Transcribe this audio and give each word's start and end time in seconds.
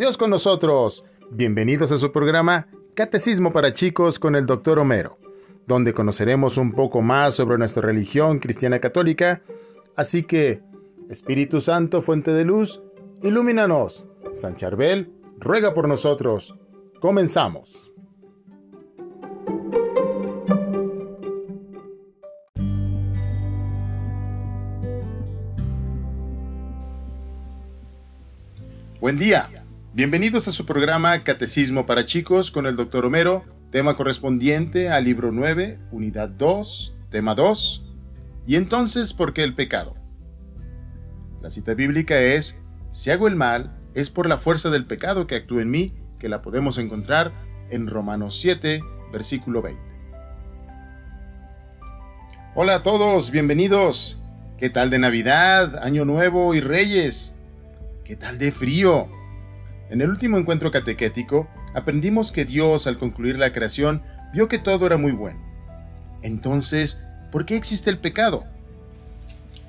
Dios 0.00 0.16
con 0.16 0.30
nosotros. 0.30 1.04
Bienvenidos 1.30 1.92
a 1.92 1.98
su 1.98 2.10
programa 2.10 2.68
Catecismo 2.94 3.52
para 3.52 3.74
chicos 3.74 4.18
con 4.18 4.34
el 4.34 4.46
Dr. 4.46 4.78
Homero, 4.78 5.18
donde 5.66 5.92
conoceremos 5.92 6.56
un 6.56 6.72
poco 6.72 7.02
más 7.02 7.34
sobre 7.34 7.58
nuestra 7.58 7.82
religión 7.82 8.38
cristiana 8.38 8.78
católica. 8.78 9.42
Así 9.96 10.22
que, 10.22 10.62
Espíritu 11.10 11.60
Santo, 11.60 12.00
fuente 12.00 12.32
de 12.32 12.46
luz, 12.46 12.80
ilumínanos. 13.22 14.06
San 14.32 14.56
Charbel, 14.56 15.12
ruega 15.36 15.74
por 15.74 15.86
nosotros. 15.86 16.54
Comenzamos. 16.98 17.84
Buen 28.98 29.18
día. 29.18 29.59
Bienvenidos 29.92 30.46
a 30.46 30.52
su 30.52 30.66
programa 30.66 31.24
Catecismo 31.24 31.84
para 31.84 32.04
chicos 32.04 32.52
con 32.52 32.64
el 32.66 32.76
Dr. 32.76 33.06
Homero, 33.06 33.44
tema 33.72 33.96
correspondiente 33.96 34.88
al 34.88 35.02
libro 35.02 35.32
9, 35.32 35.80
unidad 35.90 36.28
2, 36.28 36.94
tema 37.10 37.34
2. 37.34 37.84
Y 38.46 38.54
entonces, 38.54 39.12
¿por 39.12 39.32
qué 39.32 39.42
el 39.42 39.56
pecado? 39.56 39.96
La 41.42 41.50
cita 41.50 41.74
bíblica 41.74 42.20
es, 42.20 42.60
si 42.92 43.10
hago 43.10 43.26
el 43.26 43.34
mal, 43.34 43.76
es 43.94 44.10
por 44.10 44.28
la 44.28 44.38
fuerza 44.38 44.70
del 44.70 44.86
pecado 44.86 45.26
que 45.26 45.34
actúa 45.34 45.60
en 45.60 45.72
mí, 45.72 45.92
que 46.20 46.28
la 46.28 46.40
podemos 46.40 46.78
encontrar 46.78 47.32
en 47.68 47.88
Romanos 47.88 48.38
7, 48.38 48.84
versículo 49.12 49.60
20. 49.60 49.82
Hola 52.54 52.76
a 52.76 52.82
todos, 52.84 53.32
bienvenidos. 53.32 54.22
¿Qué 54.56 54.70
tal 54.70 54.90
de 54.90 55.00
Navidad, 55.00 55.82
Año 55.82 56.04
Nuevo 56.04 56.54
y 56.54 56.60
Reyes? 56.60 57.34
¿Qué 58.04 58.14
tal 58.14 58.38
de 58.38 58.52
frío? 58.52 59.08
En 59.90 60.00
el 60.00 60.08
último 60.08 60.38
encuentro 60.38 60.70
catequético, 60.70 61.48
aprendimos 61.74 62.32
que 62.32 62.44
Dios, 62.44 62.86
al 62.86 62.98
concluir 62.98 63.38
la 63.38 63.52
creación, 63.52 64.02
vio 64.32 64.48
que 64.48 64.58
todo 64.58 64.86
era 64.86 64.96
muy 64.96 65.12
bueno. 65.12 65.40
Entonces, 66.22 67.00
¿por 67.30 67.44
qué 67.44 67.56
existe 67.56 67.90
el 67.90 67.98
pecado? 67.98 68.44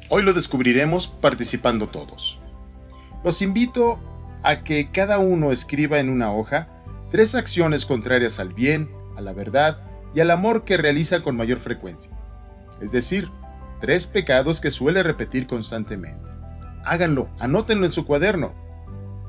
Hoy 0.10 0.24
lo 0.24 0.34
descubriremos 0.34 1.08
participando 1.08 1.88
todos. 1.90 2.40
Los 3.24 3.42
invito 3.42 4.00
a 4.44 4.64
que 4.64 4.92
cada 4.92 5.20
uno 5.20 5.52
escriba 5.52 6.00
en 6.00 6.10
una 6.10 6.34
hoja 6.34 6.68
tres 7.12 7.36
acciones 7.36 7.86
contrarias 7.86 8.40
al 8.40 8.54
bien, 8.54 8.90
a 9.18 9.22
la 9.22 9.34
verdad 9.34 9.82
y 10.14 10.20
al 10.20 10.32
amor 10.32 10.66
que 10.66 10.78
realiza 10.78 11.22
con 11.22 11.36
mayor 11.36 11.60
frecuencia. 11.60 12.12
Es 12.80 12.92
decir, 12.92 13.30
tres 13.80 14.08
pecados 14.08 14.62
que 14.62 14.72
suele 14.72 15.04
repetir 15.04 15.48
constantemente 15.48 16.32
háganlo, 16.84 17.30
anótenlo 17.40 17.86
en 17.86 17.92
su 17.92 18.06
cuaderno. 18.06 18.54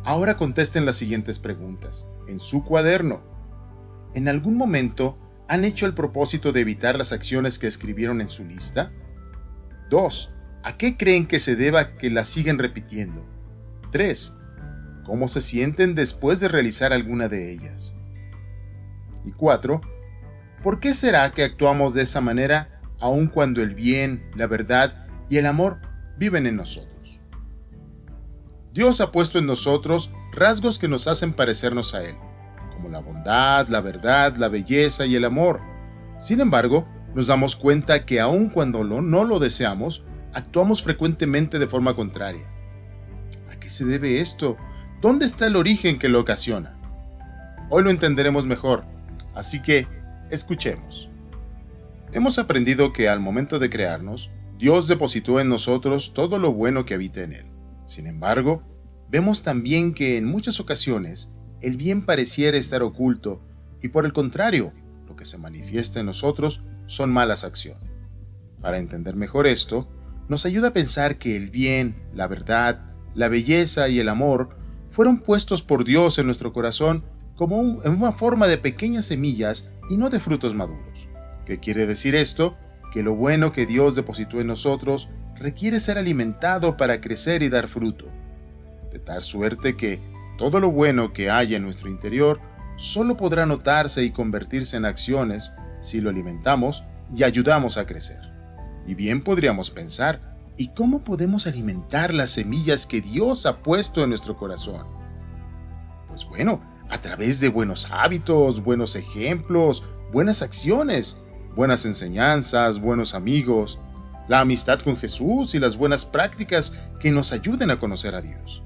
Ahora 0.04 0.36
contesten 0.36 0.84
las 0.84 0.96
siguientes 0.96 1.38
preguntas, 1.38 2.08
en 2.26 2.40
su 2.40 2.64
cuaderno. 2.64 3.22
¿En 4.14 4.26
algún 4.26 4.56
momento 4.56 5.16
han 5.48 5.64
hecho 5.64 5.86
el 5.86 5.94
propósito 5.94 6.52
de 6.52 6.60
evitar 6.60 6.96
las 6.96 7.12
acciones 7.12 7.58
que 7.58 7.68
escribieron 7.68 8.20
en 8.20 8.28
su 8.28 8.44
lista? 8.44 8.90
2. 9.90 10.34
¿A 10.64 10.76
qué 10.76 10.96
creen 10.96 11.26
que 11.26 11.38
se 11.38 11.54
deba 11.54 11.96
que 11.96 12.10
las 12.10 12.28
siguen 12.28 12.58
repitiendo? 12.58 13.24
3. 13.92 14.34
¿Cómo 15.04 15.28
se 15.28 15.40
sienten 15.40 15.94
después 15.94 16.40
de 16.40 16.48
realizar 16.48 16.92
alguna 16.92 17.28
de 17.28 17.52
ellas? 17.52 17.94
Y 19.24 19.32
4. 19.32 19.80
¿Por 20.64 20.80
qué 20.80 20.94
será 20.94 21.30
que 21.32 21.44
actuamos 21.44 21.94
de 21.94 22.02
esa 22.02 22.20
manera 22.20 22.80
aun 22.98 23.28
cuando 23.28 23.62
el 23.62 23.74
bien, 23.74 24.30
la 24.34 24.46
verdad 24.46 25.06
y 25.28 25.38
el 25.38 25.46
amor 25.46 25.78
viven 26.18 26.46
en 26.46 26.56
nosotros? 26.56 26.91
Dios 28.72 29.02
ha 29.02 29.12
puesto 29.12 29.38
en 29.38 29.44
nosotros 29.44 30.12
rasgos 30.32 30.78
que 30.78 30.88
nos 30.88 31.06
hacen 31.06 31.34
parecernos 31.34 31.94
a 31.94 32.04
Él, 32.04 32.16
como 32.72 32.88
la 32.88 33.00
bondad, 33.00 33.68
la 33.68 33.82
verdad, 33.82 34.34
la 34.36 34.48
belleza 34.48 35.04
y 35.04 35.14
el 35.14 35.26
amor. 35.26 35.60
Sin 36.18 36.40
embargo, 36.40 36.88
nos 37.14 37.26
damos 37.26 37.54
cuenta 37.54 38.06
que 38.06 38.18
aun 38.18 38.48
cuando 38.48 38.82
no 38.84 39.24
lo 39.24 39.38
deseamos, 39.38 40.04
actuamos 40.32 40.82
frecuentemente 40.82 41.58
de 41.58 41.66
forma 41.66 41.94
contraria. 41.94 42.46
¿A 43.52 43.60
qué 43.60 43.68
se 43.68 43.84
debe 43.84 44.22
esto? 44.22 44.56
¿Dónde 45.02 45.26
está 45.26 45.46
el 45.46 45.56
origen 45.56 45.98
que 45.98 46.08
lo 46.08 46.20
ocasiona? 46.20 46.74
Hoy 47.68 47.82
lo 47.82 47.90
entenderemos 47.90 48.46
mejor, 48.46 48.84
así 49.34 49.60
que 49.60 49.86
escuchemos. 50.30 51.10
Hemos 52.12 52.38
aprendido 52.38 52.94
que 52.94 53.10
al 53.10 53.20
momento 53.20 53.58
de 53.58 53.68
crearnos, 53.68 54.30
Dios 54.58 54.88
depositó 54.88 55.40
en 55.40 55.50
nosotros 55.50 56.14
todo 56.14 56.38
lo 56.38 56.54
bueno 56.54 56.86
que 56.86 56.94
habita 56.94 57.20
en 57.22 57.34
Él. 57.34 57.51
Sin 57.92 58.06
embargo, 58.06 58.62
vemos 59.10 59.42
también 59.42 59.92
que 59.92 60.16
en 60.16 60.24
muchas 60.24 60.60
ocasiones 60.60 61.30
el 61.60 61.76
bien 61.76 62.06
pareciera 62.06 62.56
estar 62.56 62.82
oculto 62.82 63.42
y 63.82 63.88
por 63.88 64.06
el 64.06 64.14
contrario, 64.14 64.72
lo 65.06 65.14
que 65.14 65.26
se 65.26 65.36
manifiesta 65.36 66.00
en 66.00 66.06
nosotros 66.06 66.62
son 66.86 67.12
malas 67.12 67.44
acciones. 67.44 67.90
Para 68.62 68.78
entender 68.78 69.14
mejor 69.14 69.46
esto, 69.46 69.90
nos 70.26 70.46
ayuda 70.46 70.68
a 70.68 70.72
pensar 70.72 71.18
que 71.18 71.36
el 71.36 71.50
bien, 71.50 71.96
la 72.14 72.28
verdad, 72.28 72.80
la 73.14 73.28
belleza 73.28 73.90
y 73.90 74.00
el 74.00 74.08
amor 74.08 74.56
fueron 74.90 75.20
puestos 75.20 75.62
por 75.62 75.84
Dios 75.84 76.18
en 76.18 76.24
nuestro 76.24 76.54
corazón 76.54 77.04
como 77.36 77.82
en 77.84 77.92
una 77.92 78.12
forma 78.12 78.46
de 78.46 78.56
pequeñas 78.56 79.04
semillas 79.04 79.70
y 79.90 79.98
no 79.98 80.08
de 80.08 80.18
frutos 80.18 80.54
maduros. 80.54 81.08
¿Qué 81.44 81.58
quiere 81.58 81.84
decir 81.84 82.14
esto? 82.14 82.56
Que 82.90 83.02
lo 83.02 83.14
bueno 83.14 83.52
que 83.52 83.66
Dios 83.66 83.94
depositó 83.94 84.40
en 84.40 84.46
nosotros 84.46 85.10
requiere 85.42 85.80
ser 85.80 85.98
alimentado 85.98 86.76
para 86.76 87.00
crecer 87.00 87.42
y 87.42 87.48
dar 87.48 87.68
fruto, 87.68 88.06
de 88.92 88.98
tal 89.00 89.22
suerte 89.22 89.76
que 89.76 90.00
todo 90.38 90.60
lo 90.60 90.70
bueno 90.70 91.12
que 91.12 91.30
hay 91.30 91.54
en 91.54 91.64
nuestro 91.64 91.88
interior 91.88 92.40
solo 92.76 93.16
podrá 93.16 93.44
notarse 93.44 94.04
y 94.04 94.10
convertirse 94.10 94.76
en 94.76 94.84
acciones 94.84 95.52
si 95.80 96.00
lo 96.00 96.10
alimentamos 96.10 96.84
y 97.14 97.24
ayudamos 97.24 97.76
a 97.76 97.86
crecer. 97.86 98.20
Y 98.86 98.94
bien 98.94 99.22
podríamos 99.22 99.70
pensar, 99.70 100.20
¿y 100.56 100.68
cómo 100.68 101.04
podemos 101.04 101.46
alimentar 101.46 102.14
las 102.14 102.30
semillas 102.30 102.86
que 102.86 103.00
Dios 103.00 103.44
ha 103.44 103.58
puesto 103.58 104.02
en 104.02 104.10
nuestro 104.10 104.36
corazón? 104.36 104.86
Pues 106.08 106.24
bueno, 106.24 106.60
a 106.88 106.98
través 106.98 107.40
de 107.40 107.48
buenos 107.48 107.88
hábitos, 107.90 108.62
buenos 108.62 108.96
ejemplos, 108.96 109.82
buenas 110.12 110.42
acciones, 110.42 111.16
buenas 111.56 111.84
enseñanzas, 111.84 112.80
buenos 112.80 113.14
amigos, 113.14 113.78
la 114.28 114.40
amistad 114.40 114.80
con 114.80 114.96
Jesús 114.96 115.54
y 115.54 115.58
las 115.58 115.76
buenas 115.76 116.04
prácticas 116.04 116.74
que 117.00 117.10
nos 117.10 117.32
ayuden 117.32 117.70
a 117.70 117.78
conocer 117.78 118.14
a 118.14 118.22
Dios. 118.22 118.62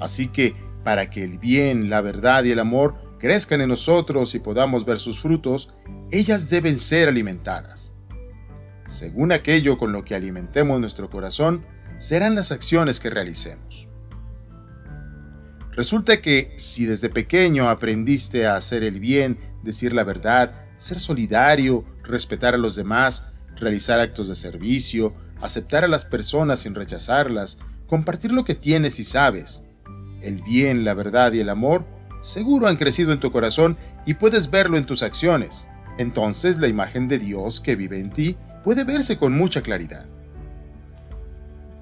Así 0.00 0.28
que, 0.28 0.54
para 0.84 1.10
que 1.10 1.22
el 1.22 1.38
bien, 1.38 1.90
la 1.90 2.00
verdad 2.00 2.44
y 2.44 2.50
el 2.50 2.58
amor 2.58 2.94
crezcan 3.18 3.60
en 3.60 3.68
nosotros 3.68 4.34
y 4.34 4.38
podamos 4.38 4.84
ver 4.84 4.98
sus 4.98 5.20
frutos, 5.20 5.72
ellas 6.10 6.48
deben 6.48 6.78
ser 6.78 7.08
alimentadas. 7.08 7.92
Según 8.86 9.30
aquello 9.30 9.78
con 9.78 9.92
lo 9.92 10.04
que 10.04 10.14
alimentemos 10.14 10.80
nuestro 10.80 11.10
corazón, 11.10 11.64
serán 11.98 12.34
las 12.34 12.50
acciones 12.50 12.98
que 12.98 13.10
realicemos. 13.10 13.88
Resulta 15.72 16.20
que 16.20 16.54
si 16.56 16.86
desde 16.86 17.08
pequeño 17.08 17.68
aprendiste 17.68 18.46
a 18.46 18.56
hacer 18.56 18.82
el 18.82 18.98
bien, 18.98 19.38
decir 19.62 19.92
la 19.92 20.02
verdad, 20.02 20.66
ser 20.78 20.98
solidario, 20.98 21.84
respetar 22.02 22.54
a 22.54 22.58
los 22.58 22.74
demás, 22.74 23.29
realizar 23.56 24.00
actos 24.00 24.28
de 24.28 24.34
servicio, 24.34 25.14
aceptar 25.40 25.84
a 25.84 25.88
las 25.88 26.04
personas 26.04 26.60
sin 26.60 26.74
rechazarlas, 26.74 27.58
compartir 27.86 28.32
lo 28.32 28.44
que 28.44 28.54
tienes 28.54 28.98
y 28.98 29.04
sabes. 29.04 29.62
El 30.20 30.42
bien, 30.42 30.84
la 30.84 30.94
verdad 30.94 31.32
y 31.32 31.40
el 31.40 31.48
amor 31.48 31.84
seguro 32.22 32.68
han 32.68 32.76
crecido 32.76 33.12
en 33.12 33.20
tu 33.20 33.32
corazón 33.32 33.76
y 34.06 34.14
puedes 34.14 34.50
verlo 34.50 34.76
en 34.76 34.86
tus 34.86 35.02
acciones. 35.02 35.66
Entonces 35.98 36.58
la 36.58 36.68
imagen 36.68 37.08
de 37.08 37.18
Dios 37.18 37.60
que 37.60 37.76
vive 37.76 37.98
en 37.98 38.10
ti 38.10 38.36
puede 38.64 38.84
verse 38.84 39.18
con 39.18 39.36
mucha 39.36 39.62
claridad. 39.62 40.06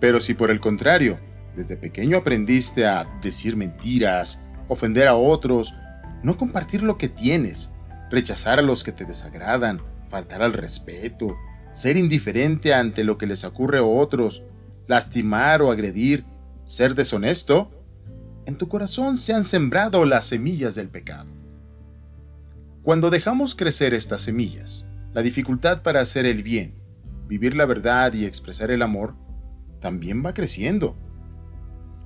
Pero 0.00 0.20
si 0.20 0.34
por 0.34 0.50
el 0.50 0.60
contrario, 0.60 1.18
desde 1.56 1.76
pequeño 1.76 2.18
aprendiste 2.18 2.86
a 2.86 3.06
decir 3.20 3.56
mentiras, 3.56 4.40
ofender 4.68 5.08
a 5.08 5.16
otros, 5.16 5.74
no 6.22 6.36
compartir 6.36 6.82
lo 6.82 6.98
que 6.98 7.08
tienes, 7.08 7.70
rechazar 8.10 8.58
a 8.58 8.62
los 8.62 8.84
que 8.84 8.92
te 8.92 9.04
desagradan, 9.04 9.80
faltar 10.08 10.42
al 10.42 10.52
respeto, 10.52 11.36
ser 11.78 11.96
indiferente 11.96 12.74
ante 12.74 13.04
lo 13.04 13.18
que 13.18 13.28
les 13.28 13.44
ocurre 13.44 13.78
a 13.78 13.84
otros, 13.84 14.42
lastimar 14.88 15.62
o 15.62 15.70
agredir, 15.70 16.24
ser 16.64 16.96
deshonesto, 16.96 17.70
en 18.46 18.56
tu 18.56 18.68
corazón 18.68 19.16
se 19.16 19.32
han 19.32 19.44
sembrado 19.44 20.04
las 20.04 20.26
semillas 20.26 20.74
del 20.74 20.88
pecado. 20.88 21.30
Cuando 22.82 23.10
dejamos 23.10 23.54
crecer 23.54 23.94
estas 23.94 24.22
semillas, 24.22 24.88
la 25.12 25.22
dificultad 25.22 25.82
para 25.82 26.00
hacer 26.00 26.26
el 26.26 26.42
bien, 26.42 26.74
vivir 27.28 27.54
la 27.54 27.64
verdad 27.64 28.12
y 28.12 28.24
expresar 28.24 28.72
el 28.72 28.82
amor, 28.82 29.14
también 29.80 30.26
va 30.26 30.34
creciendo. 30.34 30.96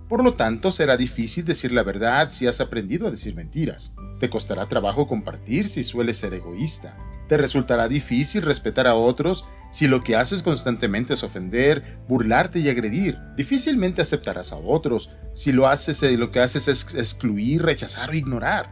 Por 0.06 0.22
lo 0.22 0.34
tanto, 0.34 0.70
será 0.70 0.98
difícil 0.98 1.46
decir 1.46 1.72
la 1.72 1.82
verdad 1.82 2.28
si 2.28 2.46
has 2.46 2.60
aprendido 2.60 3.06
a 3.08 3.10
decir 3.10 3.34
mentiras. 3.34 3.94
Te 4.20 4.28
costará 4.28 4.68
trabajo 4.68 5.08
compartir 5.08 5.66
si 5.66 5.82
sueles 5.82 6.18
ser 6.18 6.34
egoísta. 6.34 6.98
Te 7.26 7.38
resultará 7.38 7.88
difícil 7.88 8.42
respetar 8.42 8.86
a 8.86 8.96
otros 8.96 9.46
Si 9.72 9.88
lo 9.88 10.04
que 10.04 10.16
haces 10.16 10.42
constantemente 10.42 11.14
es 11.14 11.24
ofender, 11.24 11.98
burlarte 12.06 12.58
y 12.58 12.68
agredir, 12.68 13.18
difícilmente 13.36 14.02
aceptarás 14.02 14.52
a 14.52 14.58
otros. 14.58 15.08
Si 15.32 15.50
lo 15.50 15.66
haces, 15.66 16.02
eh, 16.02 16.18
lo 16.18 16.30
que 16.30 16.40
haces 16.40 16.68
es 16.68 16.94
excluir, 16.94 17.62
rechazar 17.62 18.10
o 18.10 18.14
ignorar. 18.14 18.70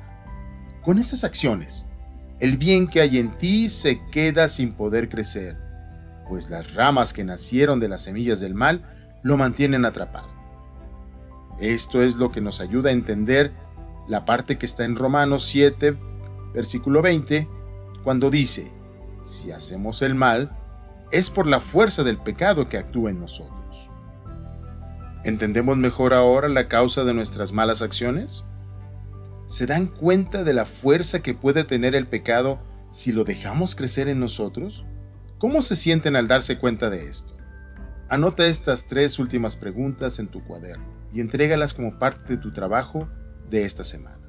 Con 0.84 0.98
esas 0.98 1.24
acciones, 1.24 1.86
el 2.38 2.58
bien 2.58 2.86
que 2.86 3.00
hay 3.00 3.16
en 3.16 3.36
ti 3.38 3.70
se 3.70 3.98
queda 4.12 4.50
sin 4.50 4.74
poder 4.74 5.08
crecer, 5.08 5.56
pues 6.28 6.50
las 6.50 6.74
ramas 6.74 7.14
que 7.14 7.24
nacieron 7.24 7.80
de 7.80 7.88
las 7.88 8.02
semillas 8.02 8.38
del 8.38 8.54
mal 8.54 8.84
lo 9.22 9.38
mantienen 9.38 9.86
atrapado. 9.86 10.28
Esto 11.60 12.02
es 12.02 12.16
lo 12.16 12.30
que 12.30 12.42
nos 12.42 12.60
ayuda 12.60 12.90
a 12.90 12.92
entender 12.92 13.52
la 14.06 14.26
parte 14.26 14.58
que 14.58 14.66
está 14.66 14.84
en 14.84 14.96
Romanos 14.96 15.46
7, 15.46 15.96
versículo 16.52 17.00
20, 17.00 17.48
cuando 18.04 18.30
dice, 18.30 18.70
si 19.24 19.50
hacemos 19.50 20.02
el 20.02 20.14
mal, 20.14 20.59
es 21.12 21.30
por 21.30 21.46
la 21.46 21.60
fuerza 21.60 22.04
del 22.04 22.18
pecado 22.18 22.68
que 22.68 22.78
actúa 22.78 23.10
en 23.10 23.20
nosotros. 23.20 23.60
¿Entendemos 25.24 25.76
mejor 25.76 26.14
ahora 26.14 26.48
la 26.48 26.68
causa 26.68 27.04
de 27.04 27.12
nuestras 27.12 27.52
malas 27.52 27.82
acciones? 27.82 28.44
¿Se 29.46 29.66
dan 29.66 29.86
cuenta 29.86 30.44
de 30.44 30.54
la 30.54 30.64
fuerza 30.64 31.20
que 31.20 31.34
puede 31.34 31.64
tener 31.64 31.94
el 31.94 32.06
pecado 32.06 32.58
si 32.92 33.12
lo 33.12 33.24
dejamos 33.24 33.74
crecer 33.74 34.08
en 34.08 34.20
nosotros? 34.20 34.84
¿Cómo 35.38 35.62
se 35.62 35.76
sienten 35.76 36.16
al 36.16 36.28
darse 36.28 36.58
cuenta 36.58 36.88
de 36.88 37.08
esto? 37.08 37.36
Anota 38.08 38.46
estas 38.46 38.86
tres 38.86 39.18
últimas 39.18 39.56
preguntas 39.56 40.18
en 40.18 40.28
tu 40.28 40.42
cuaderno 40.44 40.86
y 41.12 41.20
entrégalas 41.20 41.74
como 41.74 41.98
parte 41.98 42.36
de 42.36 42.42
tu 42.42 42.52
trabajo 42.52 43.08
de 43.50 43.64
esta 43.64 43.84
semana. 43.84 44.19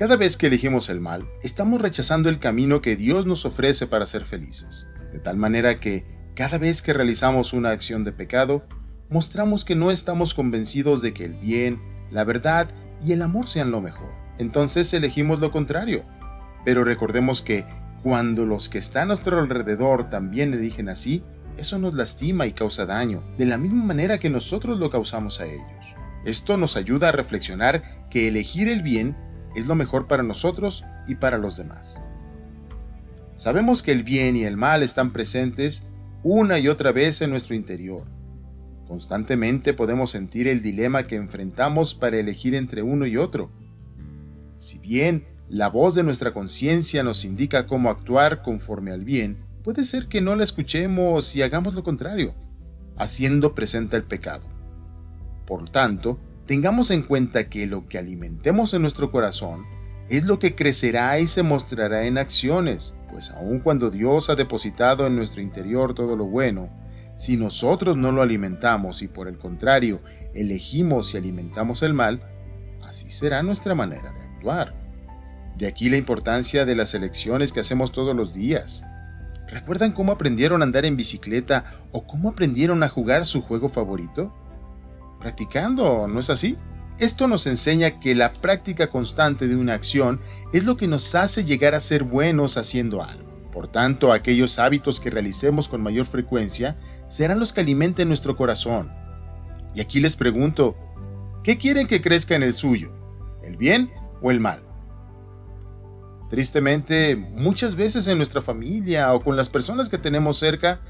Cada 0.00 0.16
vez 0.16 0.38
que 0.38 0.46
elegimos 0.46 0.88
el 0.88 0.98
mal, 0.98 1.28
estamos 1.42 1.78
rechazando 1.78 2.30
el 2.30 2.38
camino 2.38 2.80
que 2.80 2.96
Dios 2.96 3.26
nos 3.26 3.44
ofrece 3.44 3.86
para 3.86 4.06
ser 4.06 4.24
felices, 4.24 4.88
de 5.12 5.18
tal 5.18 5.36
manera 5.36 5.78
que 5.78 6.06
cada 6.34 6.56
vez 6.56 6.80
que 6.80 6.94
realizamos 6.94 7.52
una 7.52 7.68
acción 7.68 8.02
de 8.02 8.10
pecado, 8.10 8.64
mostramos 9.10 9.66
que 9.66 9.74
no 9.74 9.90
estamos 9.90 10.32
convencidos 10.32 11.02
de 11.02 11.12
que 11.12 11.26
el 11.26 11.34
bien, 11.34 11.82
la 12.10 12.24
verdad 12.24 12.70
y 13.04 13.12
el 13.12 13.20
amor 13.20 13.46
sean 13.46 13.70
lo 13.70 13.82
mejor. 13.82 14.08
Entonces 14.38 14.90
elegimos 14.94 15.38
lo 15.38 15.50
contrario. 15.50 16.02
Pero 16.64 16.82
recordemos 16.82 17.42
que 17.42 17.66
cuando 18.02 18.46
los 18.46 18.70
que 18.70 18.78
están 18.78 19.02
a 19.02 19.06
nuestro 19.08 19.38
alrededor 19.38 20.08
también 20.08 20.54
eligen 20.54 20.88
así, 20.88 21.22
eso 21.58 21.78
nos 21.78 21.92
lastima 21.92 22.46
y 22.46 22.54
causa 22.54 22.86
daño, 22.86 23.22
de 23.36 23.44
la 23.44 23.58
misma 23.58 23.84
manera 23.84 24.18
que 24.18 24.30
nosotros 24.30 24.78
lo 24.78 24.88
causamos 24.88 25.42
a 25.42 25.44
ellos. 25.44 25.66
Esto 26.24 26.56
nos 26.56 26.76
ayuda 26.76 27.10
a 27.10 27.12
reflexionar 27.12 28.08
que 28.08 28.28
elegir 28.28 28.66
el 28.66 28.80
bien 28.80 29.14
es 29.54 29.66
lo 29.66 29.74
mejor 29.74 30.06
para 30.06 30.22
nosotros 30.22 30.84
y 31.06 31.16
para 31.16 31.38
los 31.38 31.56
demás. 31.56 32.00
Sabemos 33.36 33.82
que 33.82 33.92
el 33.92 34.02
bien 34.02 34.36
y 34.36 34.44
el 34.44 34.56
mal 34.56 34.82
están 34.82 35.12
presentes 35.12 35.84
una 36.22 36.58
y 36.58 36.68
otra 36.68 36.92
vez 36.92 37.22
en 37.22 37.30
nuestro 37.30 37.54
interior. 37.54 38.04
Constantemente 38.86 39.72
podemos 39.72 40.10
sentir 40.10 40.48
el 40.48 40.62
dilema 40.62 41.06
que 41.06 41.16
enfrentamos 41.16 41.94
para 41.94 42.18
elegir 42.18 42.54
entre 42.54 42.82
uno 42.82 43.06
y 43.06 43.16
otro. 43.16 43.50
Si 44.56 44.78
bien 44.78 45.24
la 45.48 45.68
voz 45.68 45.94
de 45.94 46.02
nuestra 46.02 46.32
conciencia 46.32 47.02
nos 47.02 47.24
indica 47.24 47.66
cómo 47.66 47.88
actuar 47.88 48.42
conforme 48.42 48.92
al 48.92 49.04
bien, 49.04 49.38
puede 49.64 49.84
ser 49.84 50.06
que 50.06 50.20
no 50.20 50.36
la 50.36 50.44
escuchemos 50.44 51.34
y 51.34 51.42
hagamos 51.42 51.74
lo 51.74 51.82
contrario, 51.82 52.34
haciendo 52.96 53.54
presente 53.54 53.96
el 53.96 54.04
pecado. 54.04 54.44
Por 55.46 55.70
tanto, 55.70 56.18
Tengamos 56.46 56.90
en 56.90 57.02
cuenta 57.02 57.48
que 57.48 57.66
lo 57.66 57.86
que 57.86 57.98
alimentemos 57.98 58.74
en 58.74 58.82
nuestro 58.82 59.10
corazón 59.10 59.64
es 60.08 60.24
lo 60.24 60.38
que 60.38 60.56
crecerá 60.56 61.18
y 61.20 61.28
se 61.28 61.44
mostrará 61.44 62.04
en 62.04 62.18
acciones, 62.18 62.94
pues 63.10 63.30
aun 63.30 63.60
cuando 63.60 63.90
Dios 63.90 64.28
ha 64.28 64.34
depositado 64.34 65.06
en 65.06 65.14
nuestro 65.14 65.40
interior 65.40 65.94
todo 65.94 66.16
lo 66.16 66.24
bueno, 66.24 66.68
si 67.16 67.36
nosotros 67.36 67.96
no 67.96 68.10
lo 68.12 68.22
alimentamos 68.22 69.02
y 69.02 69.08
por 69.08 69.28
el 69.28 69.38
contrario 69.38 70.00
elegimos 70.34 71.14
y 71.14 71.18
alimentamos 71.18 71.82
el 71.82 71.94
mal, 71.94 72.22
así 72.82 73.10
será 73.10 73.42
nuestra 73.42 73.74
manera 73.74 74.12
de 74.12 74.22
actuar. 74.22 74.74
De 75.56 75.66
aquí 75.66 75.90
la 75.90 75.98
importancia 75.98 76.64
de 76.64 76.74
las 76.74 76.94
elecciones 76.94 77.52
que 77.52 77.60
hacemos 77.60 77.92
todos 77.92 78.16
los 78.16 78.32
días. 78.32 78.84
¿Recuerdan 79.48 79.92
cómo 79.92 80.12
aprendieron 80.12 80.62
a 80.62 80.64
andar 80.64 80.86
en 80.86 80.96
bicicleta 80.96 81.82
o 81.92 82.06
cómo 82.06 82.30
aprendieron 82.30 82.82
a 82.82 82.88
jugar 82.88 83.26
su 83.26 83.42
juego 83.42 83.68
favorito? 83.68 84.32
Practicando, 85.20 86.08
¿no 86.08 86.18
es 86.18 86.30
así? 86.30 86.56
Esto 86.98 87.28
nos 87.28 87.46
enseña 87.46 88.00
que 88.00 88.14
la 88.14 88.32
práctica 88.32 88.88
constante 88.90 89.46
de 89.46 89.56
una 89.56 89.74
acción 89.74 90.20
es 90.52 90.64
lo 90.64 90.76
que 90.76 90.88
nos 90.88 91.14
hace 91.14 91.44
llegar 91.44 91.74
a 91.74 91.80
ser 91.80 92.02
buenos 92.02 92.56
haciendo 92.56 93.02
algo. 93.02 93.30
Por 93.52 93.68
tanto, 93.68 94.12
aquellos 94.12 94.58
hábitos 94.58 95.00
que 95.00 95.10
realicemos 95.10 95.68
con 95.68 95.82
mayor 95.82 96.06
frecuencia 96.06 96.76
serán 97.08 97.38
los 97.38 97.52
que 97.52 97.60
alimenten 97.60 98.08
nuestro 98.08 98.36
corazón. 98.36 98.92
Y 99.74 99.80
aquí 99.80 100.00
les 100.00 100.16
pregunto, 100.16 100.76
¿qué 101.42 101.56
quieren 101.56 101.86
que 101.86 102.02
crezca 102.02 102.34
en 102.34 102.42
el 102.42 102.54
suyo? 102.54 102.92
¿El 103.42 103.56
bien 103.56 103.90
o 104.20 104.30
el 104.30 104.40
mal? 104.40 104.62
Tristemente, 106.28 107.16
muchas 107.16 107.74
veces 107.74 108.06
en 108.06 108.18
nuestra 108.18 108.40
familia 108.42 109.12
o 109.14 109.22
con 109.22 109.36
las 109.36 109.48
personas 109.48 109.88
que 109.88 109.98
tenemos 109.98 110.38
cerca 110.38 110.80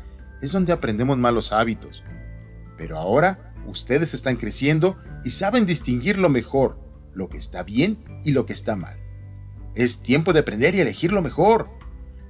es 0.43 0.53
donde 0.53 0.73
aprendemos 0.73 1.17
malos 1.17 1.53
hábitos. 1.53 2.03
Pero 2.77 2.99
ahora 2.99 3.50
Ustedes 3.71 4.15
están 4.15 4.37
creciendo 4.37 4.97
y 5.25 5.31
saben 5.31 5.65
distinguir 5.65 6.19
lo 6.19 6.29
mejor, 6.29 6.79
lo 7.15 7.29
que 7.29 7.39
está 7.39 7.63
bien 7.63 7.99
y 8.25 8.33
lo 8.33 8.45
que 8.45 8.53
está 8.53 8.75
mal. 8.75 8.99
Es 9.77 10.03
tiempo 10.03 10.33
de 10.33 10.41
aprender 10.41 10.75
y 10.75 10.81
elegir 10.81 11.13
lo 11.13 11.23
mejor. 11.23 11.71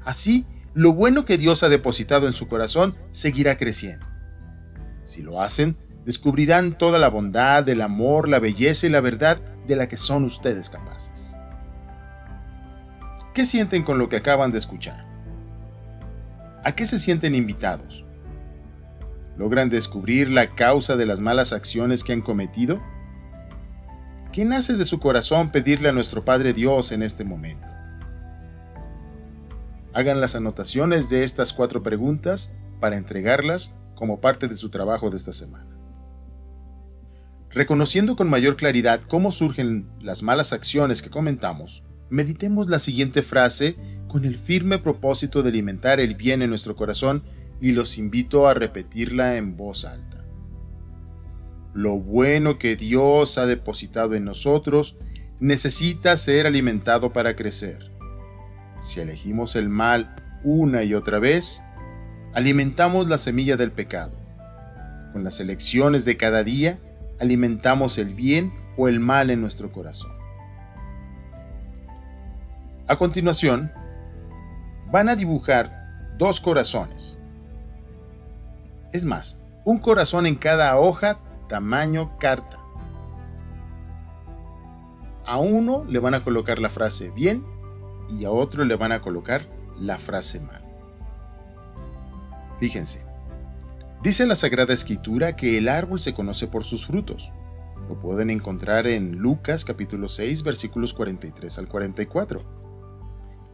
Así, 0.05 0.45
lo 0.75 0.93
bueno 0.93 1.25
que 1.25 1.39
Dios 1.39 1.63
ha 1.63 1.71
depositado 1.71 2.27
en 2.27 2.35
su 2.35 2.47
corazón 2.47 2.95
seguirá 3.11 3.57
creciendo. 3.57 4.07
Si 5.05 5.23
lo 5.23 5.41
hacen, 5.41 5.77
descubrirán 6.05 6.77
toda 6.77 6.99
la 6.99 7.09
bondad, 7.09 7.67
el 7.69 7.81
amor, 7.81 8.29
la 8.29 8.39
belleza 8.39 8.87
y 8.87 8.91
la 8.91 9.01
verdad 9.01 9.41
de 9.67 9.77
la 9.77 9.89
que 9.89 9.97
son 9.97 10.25
ustedes 10.25 10.69
capaces. 10.69 11.35
¿Qué 13.33 13.47
sienten 13.47 13.83
con 13.83 13.99
lo 13.99 14.11
que 14.11 14.17
acaban 14.17 14.53
de 14.53 14.59
escuchar? 14.59 15.07
¿A 16.65 16.73
qué 16.73 16.87
se 16.87 16.99
sienten 16.99 17.35
invitados? 17.35 18.05
Logran 19.41 19.71
descubrir 19.71 20.31
la 20.31 20.55
causa 20.55 20.99
de 20.99 21.07
las 21.07 21.19
malas 21.19 21.55
acciones 21.55 22.05
que 22.05 22.13
han 22.13 22.21
cometido? 22.21 22.79
¿Qué 24.35 24.45
nace 24.45 24.75
de 24.75 24.85
su 24.85 25.01
corazón 25.01 25.51
pedirle 25.51 25.89
a 25.89 25.93
nuestro 25.93 26.27
Padre 26.27 26.53
Dios 26.53 26.93
en 26.93 27.03
este 27.03 27.25
momento? 27.25 27.67
Hagan 29.95 30.21
las 30.21 30.35
anotaciones 30.35 31.09
de 31.09 31.23
estas 31.25 31.55
cuatro 31.55 31.83
preguntas 31.83 32.53
para 32.81 32.99
entregarlas 32.99 33.75
como 33.95 34.21
parte 34.21 34.47
de 34.47 34.57
su 34.57 34.69
trabajo 34.69 35.09
de 35.09 35.17
esta 35.17 35.33
semana. 35.33 35.71
Reconociendo 37.49 38.17
con 38.17 38.29
mayor 38.29 38.57
claridad 38.57 39.01
cómo 39.09 39.31
surgen 39.31 39.89
las 40.03 40.23
malas 40.23 40.53
acciones 40.53 41.01
que 41.01 41.09
comentamos, 41.09 41.83
meditemos 42.11 42.69
la 42.69 42.79
siguiente 42.79 43.23
frase 43.23 43.77
con 44.07 44.27
el 44.27 44.39
firme 44.39 44.79
propósito 44.79 45.43
de 45.43 45.49
alimentar 45.49 45.99
el 45.99 46.15
bien 46.15 46.43
en 46.43 46.51
nuestro 46.51 46.77
corazón 46.77 47.23
y 47.61 47.73
los 47.73 47.99
invito 47.99 48.49
a 48.49 48.55
repetirla 48.55 49.37
en 49.37 49.57
voz 49.57 49.85
alta. 49.85 50.25
Lo 51.75 51.99
bueno 51.99 52.59
que 52.59 52.75
Dios 52.77 53.39
ha 53.39 53.47
depositado 53.47 54.15
en 54.15 54.25
nosotros 54.25 54.97
necesita 55.39 56.17
ser 56.17 56.47
alimentado 56.47 57.13
para 57.13 57.37
crecer. 57.37 57.91
Si 58.81 59.01
elegimos 59.01 59.57
el 59.57 59.69
mal 59.69 60.17
una 60.43 60.83
y 60.85 60.95
otra 60.95 61.19
vez, 61.19 61.63
alimentamos 62.33 63.09
la 63.09 63.19
semilla 63.19 63.57
del 63.57 63.73
pecado. 63.73 64.19
Con 65.13 65.23
las 65.23 65.39
elecciones 65.39 66.05
de 66.05 66.17
cada 66.17 66.43
día, 66.43 66.79
alimentamos 67.21 67.99
el 67.99 68.15
bien 68.15 68.53
o 68.77 68.89
el 68.89 69.01
mal 69.01 69.31
en 69.31 69.41
nuestro 69.41 69.71
corazón. 69.71 70.13
A 72.87 72.97
continuación, 72.97 73.71
van 74.91 75.09
a 75.09 75.15
dibujar 75.15 76.09
dos 76.19 76.41
corazones 76.41 77.20
es 78.93 79.05
más, 79.05 79.41
un 79.65 79.79
corazón 79.79 80.27
en 80.27 80.35
cada 80.35 80.79
hoja 80.79 81.19
tamaño 81.49 82.17
carta. 82.19 82.59
A 85.27 85.39
uno 85.39 85.85
le 85.85 85.99
van 85.99 86.15
a 86.15 86.25
colocar 86.25 86.59
la 86.59 86.71
frase 86.71 87.11
bien 87.11 87.45
y 88.09 88.25
a 88.25 88.31
otro 88.31 88.65
le 88.65 88.75
van 88.77 88.93
a 88.93 89.01
colocar 89.01 89.47
la 89.79 89.99
frase 89.99 90.41
mal. 90.41 90.63
Fíjense, 92.59 93.05
dice 94.03 94.27
la 94.27 94.35
Sagrada 94.35 94.75
Escritura 94.75 95.37
que 95.37 95.57
el 95.57 95.69
árbol 95.69 96.01
se 96.01 96.15
conoce 96.15 96.47
por 96.47 96.65
sus 96.65 96.87
frutos. 96.87 97.31
Lo 97.89 98.01
pueden 98.01 98.31
encontrar 98.31 98.87
en 98.87 99.19
Lucas 99.19 99.65
capítulo 99.65 100.09
6 100.09 100.43
versículos 100.43 100.93
43 100.95 101.59
al 101.59 101.69
44. 101.69 102.61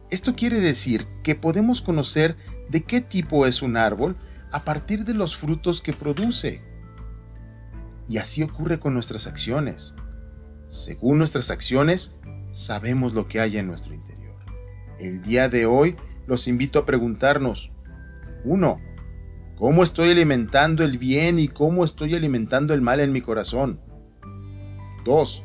Esto 0.09 0.35
quiere 0.35 0.59
decir 0.59 1.05
que 1.23 1.35
podemos 1.35 1.81
conocer 1.81 2.37
de 2.69 2.83
qué 2.83 3.01
tipo 3.01 3.45
es 3.45 3.61
un 3.61 3.77
árbol 3.77 4.15
a 4.51 4.63
partir 4.63 5.05
de 5.05 5.13
los 5.13 5.35
frutos 5.35 5.81
que 5.81 5.93
produce. 5.93 6.61
Y 8.07 8.17
así 8.17 8.43
ocurre 8.43 8.79
con 8.79 8.93
nuestras 8.93 9.27
acciones. 9.27 9.93
Según 10.69 11.17
nuestras 11.17 11.51
acciones, 11.51 12.15
sabemos 12.51 13.13
lo 13.13 13.27
que 13.27 13.39
hay 13.39 13.57
en 13.57 13.67
nuestro 13.67 13.93
interior. 13.93 14.35
El 14.99 15.21
día 15.21 15.49
de 15.49 15.65
hoy 15.65 15.95
los 16.25 16.47
invito 16.47 16.79
a 16.79 16.85
preguntarnos, 16.85 17.71
1. 18.43 18.79
¿Cómo 19.57 19.83
estoy 19.83 20.11
alimentando 20.11 20.83
el 20.83 20.97
bien 20.97 21.39
y 21.39 21.47
cómo 21.47 21.83
estoy 21.83 22.15
alimentando 22.15 22.73
el 22.73 22.81
mal 22.81 22.99
en 22.99 23.11
mi 23.11 23.21
corazón? 23.21 23.79
2. 25.03 25.43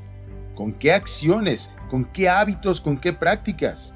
¿Con 0.55 0.75
qué 0.75 0.93
acciones, 0.93 1.73
con 1.91 2.05
qué 2.05 2.29
hábitos, 2.29 2.81
con 2.81 2.99
qué 2.99 3.13
prácticas? 3.13 3.95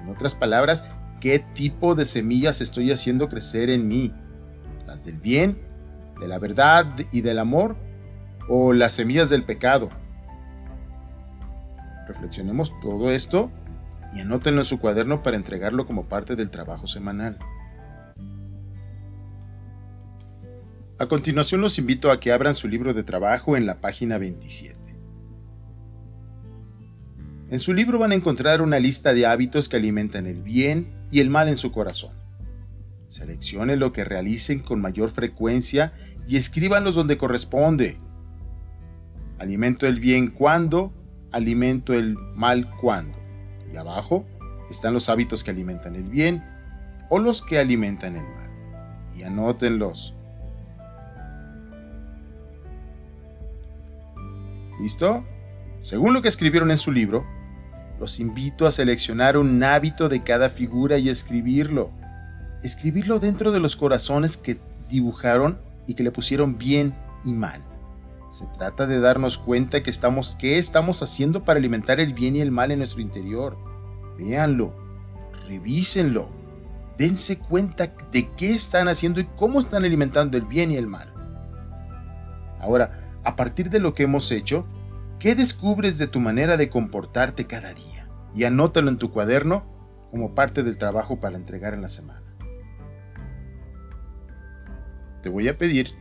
En 0.00 0.08
otras 0.08 0.34
palabras, 0.34 0.88
¿qué 1.20 1.40
tipo 1.54 1.94
de 1.94 2.04
semillas 2.04 2.60
estoy 2.60 2.92
haciendo 2.92 3.28
crecer 3.28 3.70
en 3.70 3.88
mí? 3.88 4.14
¿Las 5.00 5.06
del 5.06 5.16
bien, 5.18 5.56
de 6.20 6.28
la 6.28 6.38
verdad 6.38 6.94
y 7.10 7.22
del 7.22 7.38
amor? 7.38 7.74
¿O 8.50 8.74
las 8.74 8.92
semillas 8.92 9.30
del 9.30 9.44
pecado? 9.44 9.88
Reflexionemos 12.06 12.78
todo 12.82 13.10
esto 13.10 13.50
y 14.14 14.20
anótenlo 14.20 14.60
en 14.60 14.66
su 14.66 14.78
cuaderno 14.78 15.22
para 15.22 15.38
entregarlo 15.38 15.86
como 15.86 16.04
parte 16.04 16.36
del 16.36 16.50
trabajo 16.50 16.86
semanal. 16.86 17.38
A 20.98 21.06
continuación 21.06 21.62
los 21.62 21.78
invito 21.78 22.10
a 22.10 22.20
que 22.20 22.30
abran 22.30 22.54
su 22.54 22.68
libro 22.68 22.92
de 22.92 23.02
trabajo 23.02 23.56
en 23.56 23.64
la 23.64 23.80
página 23.80 24.18
27. 24.18 24.78
En 27.48 27.58
su 27.58 27.72
libro 27.72 27.98
van 27.98 28.12
a 28.12 28.16
encontrar 28.16 28.60
una 28.60 28.78
lista 28.78 29.14
de 29.14 29.24
hábitos 29.24 29.70
que 29.70 29.78
alimentan 29.78 30.26
el 30.26 30.42
bien 30.42 30.92
y 31.10 31.20
el 31.20 31.30
mal 31.30 31.48
en 31.48 31.56
su 31.56 31.72
corazón. 31.72 32.19
Seleccione 33.10 33.74
lo 33.74 33.92
que 33.92 34.04
realicen 34.04 34.60
con 34.60 34.80
mayor 34.80 35.10
frecuencia 35.10 35.92
y 36.28 36.36
escríbanlos 36.36 36.94
donde 36.94 37.18
corresponde. 37.18 37.98
Alimento 39.40 39.88
el 39.88 39.98
bien 39.98 40.30
cuando, 40.30 40.92
alimento 41.32 41.92
el 41.92 42.16
mal 42.36 42.70
cuando. 42.80 43.18
Y 43.72 43.76
abajo 43.76 44.24
están 44.70 44.94
los 44.94 45.08
hábitos 45.08 45.42
que 45.42 45.50
alimentan 45.50 45.96
el 45.96 46.04
bien 46.04 46.44
o 47.08 47.18
los 47.18 47.42
que 47.42 47.58
alimentan 47.58 48.14
el 48.14 48.22
mal. 48.22 48.48
Y 49.16 49.24
anótenlos. 49.24 50.14
¿Listo? 54.80 55.24
Según 55.80 56.14
lo 56.14 56.22
que 56.22 56.28
escribieron 56.28 56.70
en 56.70 56.78
su 56.78 56.92
libro, 56.92 57.26
los 57.98 58.20
invito 58.20 58.68
a 58.68 58.72
seleccionar 58.72 59.36
un 59.36 59.60
hábito 59.64 60.08
de 60.08 60.22
cada 60.22 60.48
figura 60.48 60.96
y 60.98 61.08
escribirlo. 61.08 61.90
Escribirlo 62.62 63.18
dentro 63.18 63.52
de 63.52 63.60
los 63.60 63.76
corazones 63.76 64.36
que 64.36 64.58
dibujaron 64.88 65.58
y 65.86 65.94
que 65.94 66.02
le 66.02 66.10
pusieron 66.10 66.58
bien 66.58 66.94
y 67.24 67.32
mal. 67.32 67.62
Se 68.30 68.46
trata 68.58 68.86
de 68.86 69.00
darnos 69.00 69.38
cuenta 69.38 69.82
que 69.82 69.90
estamos, 69.90 70.36
qué 70.38 70.58
estamos 70.58 71.02
haciendo 71.02 71.42
para 71.42 71.58
alimentar 71.58 71.98
el 71.98 72.14
bien 72.14 72.36
y 72.36 72.40
el 72.40 72.50
mal 72.50 72.70
en 72.70 72.78
nuestro 72.78 73.00
interior. 73.00 73.56
Véanlo, 74.18 74.72
revísenlo, 75.48 76.28
dense 76.96 77.38
cuenta 77.38 77.92
de 78.12 78.30
qué 78.36 78.52
están 78.52 78.88
haciendo 78.88 79.20
y 79.20 79.24
cómo 79.36 79.58
están 79.58 79.84
alimentando 79.84 80.36
el 80.36 80.44
bien 80.44 80.70
y 80.70 80.76
el 80.76 80.86
mal. 80.86 81.12
Ahora, 82.60 83.18
a 83.24 83.36
partir 83.36 83.70
de 83.70 83.80
lo 83.80 83.94
que 83.94 84.04
hemos 84.04 84.30
hecho, 84.30 84.66
¿qué 85.18 85.34
descubres 85.34 85.98
de 85.98 86.06
tu 86.06 86.20
manera 86.20 86.56
de 86.56 86.68
comportarte 86.68 87.46
cada 87.46 87.74
día? 87.74 88.06
Y 88.34 88.44
anótalo 88.44 88.90
en 88.90 88.98
tu 88.98 89.10
cuaderno 89.10 89.64
como 90.10 90.34
parte 90.34 90.62
del 90.62 90.78
trabajo 90.78 91.18
para 91.18 91.36
entregar 91.36 91.74
en 91.74 91.82
la 91.82 91.88
semana. 91.88 92.29
Te 95.22 95.28
voy 95.28 95.48
a 95.48 95.58
pedir 95.58 95.92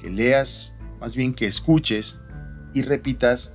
que 0.00 0.10
leas 0.10 0.76
más 1.00 1.14
bien 1.14 1.34
que 1.34 1.46
escuches 1.46 2.18
y 2.72 2.82
repitas 2.82 3.54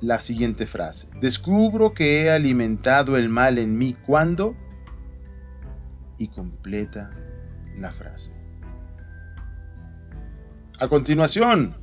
la 0.00 0.20
siguiente 0.20 0.66
frase. 0.66 1.08
Descubro 1.20 1.94
que 1.94 2.22
he 2.22 2.30
alimentado 2.30 3.16
el 3.16 3.28
mal 3.28 3.58
en 3.58 3.78
mí 3.78 3.96
cuando 4.06 4.56
y 6.18 6.28
completa 6.28 7.10
la 7.78 7.92
frase. 7.92 8.34
A 10.78 10.88
continuación, 10.88 11.76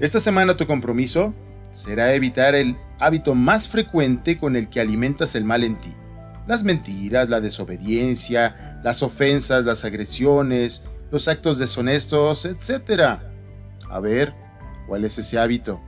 esta 0.00 0.20
semana 0.20 0.56
tu 0.56 0.66
compromiso 0.66 1.34
será 1.70 2.14
evitar 2.14 2.54
el 2.54 2.76
hábito 3.00 3.34
más 3.34 3.68
frecuente 3.68 4.38
con 4.38 4.56
el 4.56 4.68
que 4.68 4.80
alimentas 4.80 5.34
el 5.34 5.44
mal 5.44 5.64
en 5.64 5.80
ti. 5.80 5.94
Las 6.46 6.62
mentiras, 6.62 7.28
la 7.28 7.40
desobediencia, 7.40 8.73
las 8.84 9.02
ofensas, 9.02 9.64
las 9.64 9.86
agresiones, 9.86 10.84
los 11.10 11.26
actos 11.26 11.58
deshonestos, 11.58 12.44
etc. 12.44 13.18
A 13.88 13.98
ver, 13.98 14.34
¿cuál 14.86 15.06
es 15.06 15.18
ese 15.18 15.38
hábito? 15.38 15.80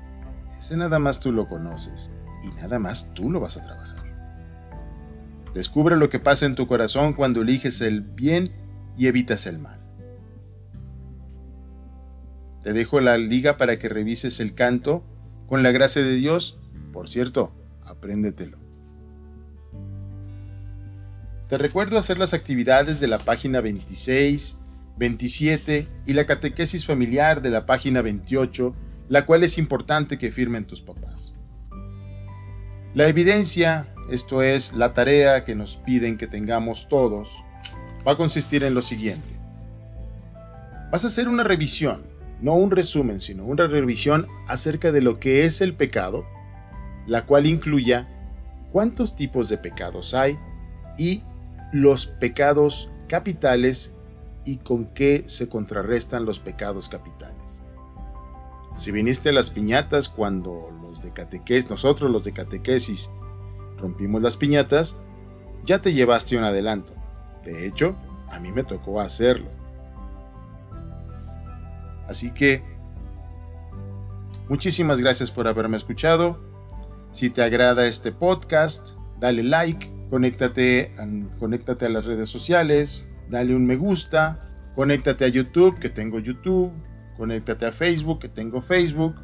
Ese 0.59 0.79
nada 0.79 0.99
más 0.99 1.21
tú 1.21 1.31
lo 1.31 1.47
conoces 1.47 2.11
y 2.43 2.49
nada 2.59 2.79
más 2.79 3.13
tú 3.13 3.31
lo 3.31 3.39
vas 3.39 3.59
a 3.59 3.63
trabajar. 3.63 4.03
Descubre 5.53 5.97
lo 5.97 6.09
que 6.09 6.21
pasa 6.21 6.47
en 6.47 6.55
tu 6.55 6.67
corazón 6.67 7.13
cuando 7.13 7.43
eliges 7.43 7.83
el 7.83 8.01
bien 8.01 8.51
y 8.97 9.09
evitas 9.09 9.47
el 9.47 9.59
mal. 9.59 9.79
Te 12.63 12.73
dejo 12.73 13.01
la 13.01 13.19
liga 13.19 13.59
para 13.59 13.79
que 13.79 13.91
revises 13.91 14.41
el 14.41 14.55
canto 14.55 15.05
con 15.49 15.63
la 15.63 15.71
gracia 15.71 16.03
de 16.03 16.15
Dios. 16.15 16.59
Por 16.95 17.11
cierto, 17.11 17.53
apréndetelo. 17.85 18.66
Te 21.49 21.59
recuerdo 21.59 21.97
hacer 21.97 22.19
las 22.19 22.35
actividades 22.35 22.99
de 22.99 23.07
la 23.07 23.19
página 23.19 23.61
26 23.61 24.59
27 24.97 25.87
y 26.07 26.13
la 26.15 26.27
catequesis 26.27 26.87
familiar 26.87 27.43
de 27.43 27.51
la 27.51 27.67
página 27.67 28.03
28, 28.03 28.75
la 29.09 29.27
cual 29.27 29.45
es 29.45 29.59
importante 29.59 30.19
que 30.19 30.33
firmen 30.33 30.67
tus 30.67 30.81
papás. 30.81 31.35
La 32.95 33.07
evidencia, 33.07 33.89
esto 34.11 34.43
es 34.43 34.73
la 34.73 34.95
tarea 34.95 35.45
que 35.45 35.55
nos 35.55 35.77
piden 35.77 36.17
que 36.17 36.27
tengamos 36.27 36.89
todos, 36.89 37.31
va 38.07 38.13
a 38.13 38.17
consistir 38.17 38.65
en 38.65 38.75
lo 38.75 38.81
siguiente. 38.81 39.37
Vas 40.91 41.05
a 41.05 41.09
hacer 41.09 41.29
una 41.29 41.45
revisión, 41.45 42.03
no 42.41 42.55
un 42.55 42.71
resumen, 42.71 43.21
sino 43.21 43.45
una 43.45 43.67
revisión 43.67 44.27
acerca 44.49 44.93
de 44.93 45.03
lo 45.03 45.21
que 45.21 45.45
es 45.45 45.61
el 45.61 45.75
pecado, 45.75 46.25
la 47.07 47.27
cual 47.27 47.47
incluya 47.47 48.09
cuántos 48.73 49.15
tipos 49.15 49.51
de 49.51 49.59
pecados 49.59 50.15
hay 50.15 50.39
y 50.97 51.23
los 51.73 52.07
pecados 52.07 52.91
capitales 53.09 53.95
y 54.45 54.59
con 54.59 54.87
qué 54.87 55.25
se 55.27 55.49
contrarrestan 55.49 56.25
los 56.25 56.39
pecados 56.39 56.89
capitales. 56.89 57.63
Si 58.77 58.93
viniste 58.93 59.31
a 59.31 59.33
las 59.33 59.51
piñatas 59.51 60.09
cuando 60.09 60.71
los 60.83 61.03
de 61.03 61.13
nosotros 61.69 62.11
los 62.11 62.25
de 62.25 62.33
catequesis, 62.33 63.11
rompimos 63.79 64.23
las 64.23 64.37
piñatas, 64.37 64.97
ya 65.65 65.81
te 65.81 65.93
llevaste 65.93 66.37
un 66.37 66.45
adelanto. 66.45 66.93
De 67.45 67.67
hecho, 67.67 67.97
a 68.29 68.39
mí 68.39 68.51
me 68.51 68.65
tocó 68.65 69.01
hacerlo. 69.01 69.49
Así 72.07 72.31
que, 72.31 72.63
muchísimas 74.49 75.01
gracias 75.01 75.31
por 75.31 75.49
haberme 75.49 75.77
escuchado. 75.77 76.39
Si 77.13 77.31
te 77.31 77.43
agrada 77.43 77.87
este 77.87 78.13
podcast, 78.13 78.91
dale 79.19 79.43
like, 79.43 79.91
conéctate, 80.11 80.93
conéctate 81.39 81.87
a 81.87 81.89
las 81.89 82.07
redes 82.07 82.29
sociales, 82.29 83.09
dale 83.29 83.55
un 83.55 83.67
me 83.67 83.77
gusta, 83.77 84.39
conéctate 84.75 85.25
a 85.25 85.29
YouTube, 85.29 85.79
que 85.79 85.89
tengo 85.89 86.19
YouTube, 86.19 86.73
conéctate 87.17 87.67
a 87.67 87.73
Facebook, 87.73 88.21
que 88.21 88.29
tengo 88.29 88.63
Facebook, 88.63 89.17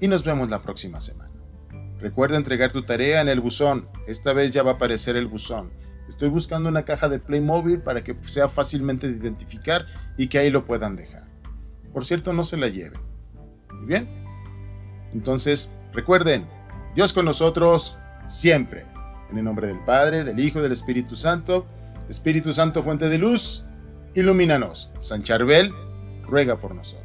y 0.00 0.08
nos 0.08 0.24
vemos 0.24 0.50
la 0.50 0.62
próxima 0.62 1.00
semana. 1.00 1.30
Recuerda 2.00 2.36
entregar 2.36 2.72
tu 2.72 2.82
tarea 2.82 3.20
en 3.20 3.28
el 3.28 3.40
buzón, 3.40 3.88
esta 4.06 4.32
vez 4.32 4.52
ya 4.52 4.62
va 4.62 4.72
a 4.72 4.74
aparecer 4.74 5.16
el 5.16 5.26
buzón. 5.26 5.72
Estoy 6.08 6.28
buscando 6.28 6.68
una 6.68 6.84
caja 6.84 7.08
de 7.08 7.18
Playmobil 7.18 7.80
para 7.80 8.04
que 8.04 8.14
sea 8.26 8.48
fácilmente 8.48 9.10
de 9.10 9.16
identificar 9.16 9.86
y 10.18 10.26
que 10.26 10.38
ahí 10.38 10.50
lo 10.50 10.66
puedan 10.66 10.96
dejar. 10.96 11.24
Por 11.94 12.04
cierto, 12.04 12.32
no 12.32 12.44
se 12.44 12.58
la 12.58 12.68
lleven. 12.68 13.00
¿Muy 13.72 13.86
bien? 13.86 14.08
Entonces, 15.14 15.70
recuerden, 15.92 16.46
Dios 16.94 17.12
con 17.14 17.24
nosotros 17.24 17.98
siempre. 18.26 18.84
En 19.30 19.38
el 19.38 19.44
nombre 19.44 19.66
del 19.66 19.78
Padre, 19.84 20.24
del 20.24 20.38
Hijo 20.40 20.62
del 20.62 20.72
Espíritu 20.72 21.16
Santo. 21.16 21.66
Espíritu 22.08 22.52
Santo, 22.52 22.82
fuente 22.82 23.08
de 23.08 23.18
luz, 23.18 23.64
ilumínanos. 24.14 24.90
San 25.00 25.22
Charbel 25.22 25.72
ruega 26.26 26.58
por 26.60 26.74
nosotros. 26.74 27.03